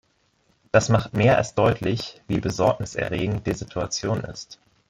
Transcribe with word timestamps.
Das 0.71 0.89
macht 0.89 1.13
mehr 1.13 1.37
als 1.37 1.53
deutlich, 1.53 2.23
wie 2.27 2.39
Besorgnis 2.39 2.95
erregend 2.95 3.45
die 3.45 3.53
Situation 3.53 4.21
ist. 4.23 4.59